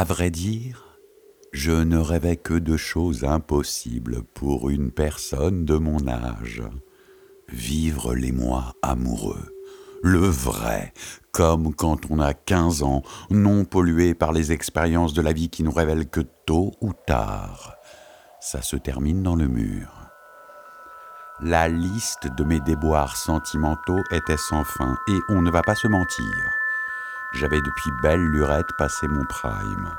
[0.00, 0.96] À vrai dire,
[1.52, 6.62] je ne rêvais que de choses impossibles pour une personne de mon âge.
[7.50, 9.54] Vivre les mois amoureux,
[10.02, 10.94] le vrai,
[11.32, 15.62] comme quand on a 15 ans, non pollué par les expériences de la vie qui
[15.62, 17.74] nous révèlent que tôt ou tard,
[18.40, 19.92] ça se termine dans le mur.
[21.42, 25.88] La liste de mes déboires sentimentaux était sans fin, et on ne va pas se
[25.88, 26.59] mentir.
[27.32, 29.90] J'avais depuis belle lurette passé mon prime.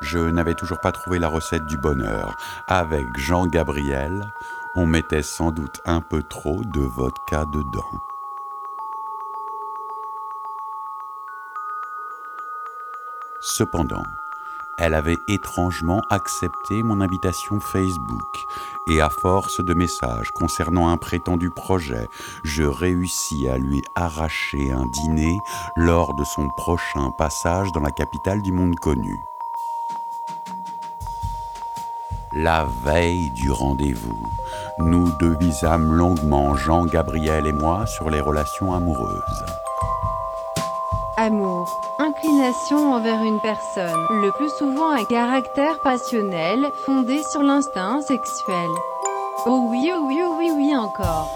[0.00, 2.36] Je n'avais toujours pas trouvé la recette du bonheur.
[2.66, 4.32] Avec Jean Gabriel,
[4.74, 8.00] on mettait sans doute un peu trop de vodka dedans.
[13.40, 14.02] Cependant,
[14.78, 18.46] elle avait étrangement accepté mon invitation Facebook,
[18.88, 22.08] et à force de messages concernant un prétendu projet,
[22.42, 25.38] je réussis à lui arracher un dîner
[25.76, 29.16] lors de son prochain passage dans la capitale du monde connu.
[32.36, 34.28] La veille du rendez-vous,
[34.80, 39.44] nous devisâmes longuement Jean-Gabriel et moi sur les relations amoureuses.
[41.16, 41.93] Amour.
[42.72, 48.68] Envers une personne, le plus souvent un caractère passionnel, fondé sur l'instinct sexuel.
[49.46, 51.30] Oh oui, oh oui, oh oui, oui encore.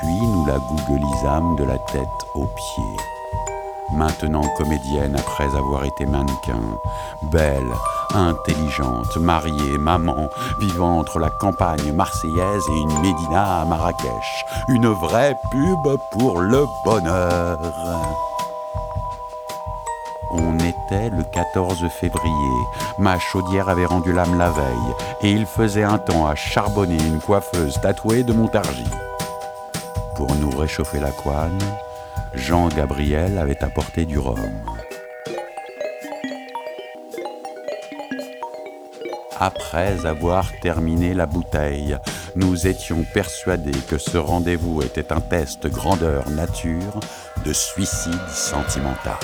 [0.00, 2.96] Puis nous la googlisâmes de la tête aux pieds.
[3.92, 6.78] Maintenant comédienne après avoir été mannequin,
[7.30, 7.72] belle,
[8.14, 14.44] intelligente, mariée, maman, vivant entre la campagne marseillaise et une médina à Marrakech.
[14.68, 17.58] Une vraie pub pour le bonheur.
[20.36, 22.54] On était le 14 février.
[22.98, 27.20] Ma chaudière avait rendu l'âme la veille, et il faisait un temps à charbonner une
[27.20, 28.90] coiffeuse tatouée de Montargis.
[30.16, 31.62] Pour nous réchauffer la couenne,
[32.34, 34.38] Jean Gabriel avait apporté du rhum.
[39.38, 41.96] Après avoir terminé la bouteille,
[42.34, 47.00] nous étions persuadés que ce rendez-vous était un test grandeur nature
[47.44, 49.18] de suicide sentimental.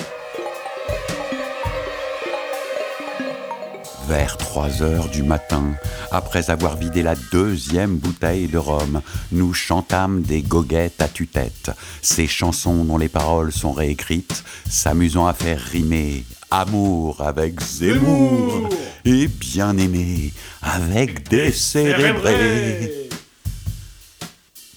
[4.07, 5.73] Vers 3 heures du matin,
[6.11, 11.71] après avoir vidé la deuxième bouteille de rhum, nous chantâmes des goguettes à tue-tête,
[12.01, 18.67] ces chansons dont les paroles sont réécrites, s'amusant à faire rimer amour avec Zemmour
[19.05, 23.09] et bien-aimé avec décérébré.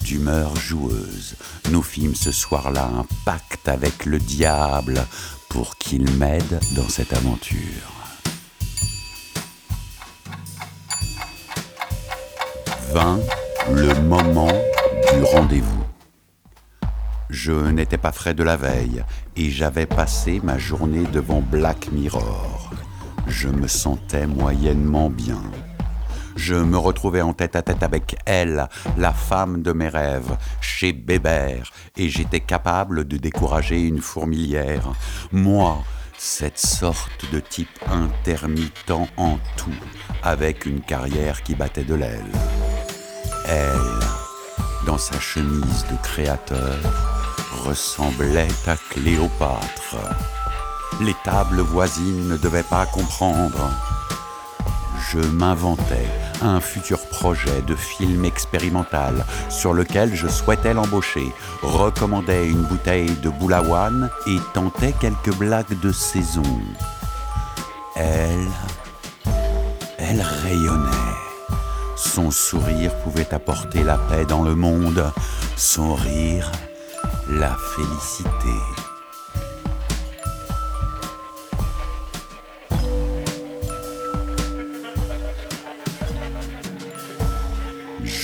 [0.01, 1.35] D'humeur joueuse,
[1.71, 5.03] nous fîmes ce soir-là un pacte avec le diable
[5.55, 7.89] pour qu'il m'aide dans cette aventure.
[12.91, 13.21] Vint
[13.71, 14.51] le moment
[15.13, 15.83] du rendez-vous.
[17.29, 19.05] Je n'étais pas frais de la veille
[19.37, 22.71] et j'avais passé ma journée devant Black Mirror.
[23.27, 25.41] Je me sentais moyennement bien.
[26.35, 30.91] Je me retrouvais en tête à tête avec elle, la femme de mes rêves, chez
[30.91, 34.91] Bébert, et j'étais capable de décourager une fourmilière.
[35.31, 35.81] Moi,
[36.17, 39.71] cette sorte de type intermittent en tout,
[40.23, 42.31] avec une carrière qui battait de l'aile.
[43.47, 46.77] Elle, dans sa chemise de créateur,
[47.63, 49.97] ressemblait à Cléopâtre.
[51.01, 53.71] Les tables voisines ne devaient pas comprendre.
[55.11, 56.09] Je m'inventais
[56.45, 63.29] un futur projet de film expérimental sur lequel je souhaitais l'embaucher, recommandais une bouteille de
[63.29, 66.43] boulawan et tentais quelques blagues de saison.
[67.95, 68.47] Elle,
[69.97, 71.15] elle rayonnait.
[71.95, 75.11] Son sourire pouvait apporter la paix dans le monde.
[75.55, 76.51] Son rire,
[77.29, 78.84] la félicité.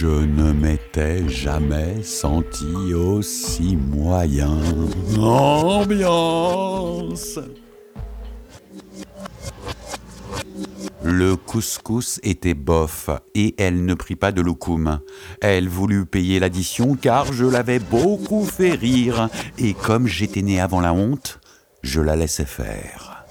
[0.01, 4.57] Je ne m'étais jamais senti aussi moyen.
[5.19, 6.17] Ambiance
[11.03, 15.01] Le couscous était bof et elle ne prit pas de loukoum.
[15.39, 20.81] Elle voulut payer l'addition car je l'avais beaucoup fait rire et comme j'étais né avant
[20.81, 21.39] la honte,
[21.83, 23.23] je la laissais faire.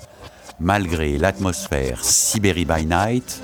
[0.61, 3.43] Malgré l'atmosphère Sibérie by Night,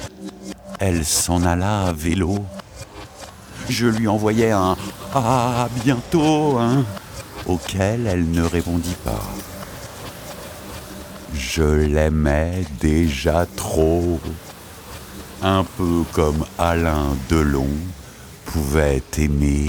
[0.78, 2.46] elle s'en alla à vélo.
[3.68, 4.76] Je lui envoyais un
[5.14, 6.84] Ah, bientôt, hein,
[7.46, 9.22] auquel elle ne répondit pas.
[11.34, 14.20] Je l'aimais déjà trop.
[15.42, 17.68] Un peu comme Alain Delon
[18.46, 19.66] pouvait aimer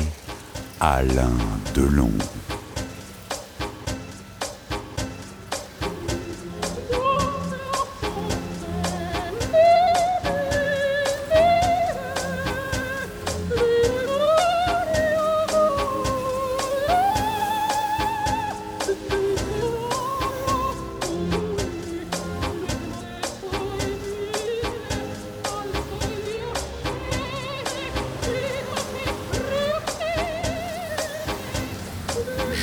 [0.80, 1.38] Alain
[1.74, 2.12] Delon.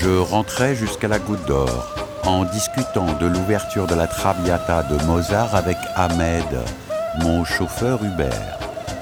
[0.05, 1.97] Je rentrais jusqu'à la goutte d'or
[2.27, 6.45] en discutant de l'ouverture de la Traviata de Mozart avec Ahmed,
[7.23, 8.29] mon chauffeur Uber,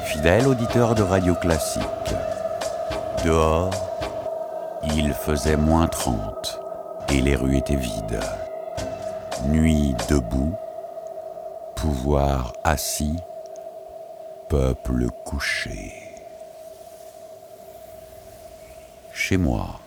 [0.05, 1.83] fidèle auditeur de radio classique.
[3.25, 3.73] Dehors,
[4.95, 6.61] il faisait moins 30
[7.09, 8.21] et les rues étaient vides.
[9.49, 10.55] Nuit debout,
[11.75, 13.17] pouvoir assis,
[14.49, 15.95] peuple couché.
[19.13, 19.82] Chez moi,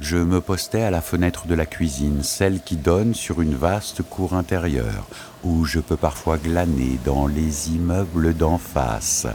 [0.00, 4.02] je me postais à la fenêtre de la cuisine, celle qui donne sur une vaste
[4.02, 5.06] cour intérieure,
[5.44, 9.26] où je peux parfois glaner dans les immeubles d'en face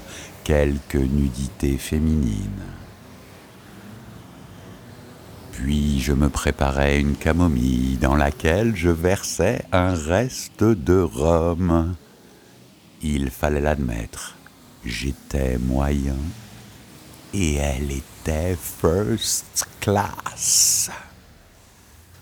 [0.43, 2.63] quelques nudités féminines.
[5.51, 11.95] Puis je me préparais une camomille dans laquelle je versais un reste de rhum.
[13.01, 14.35] Il fallait l'admettre,
[14.83, 16.17] j'étais moyen
[17.35, 20.89] et elle était first class.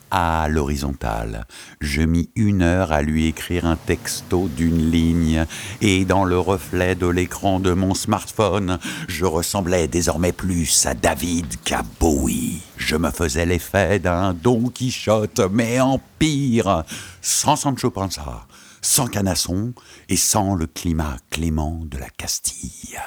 [0.10, 1.46] À l'horizontale,
[1.82, 5.46] je mis une heure à lui écrire un texto d'une ligne,
[5.82, 11.62] et dans le reflet de l'écran de mon smartphone, je ressemblais désormais plus à David
[11.64, 12.62] qu'à Bowie.
[12.78, 16.84] Je me faisais l'effet d'un Don Quichotte, mais en pire,
[17.22, 18.48] sans Sancho Panza,
[18.82, 19.74] sans Canasson
[20.10, 23.00] et sans le climat clément de la Castille.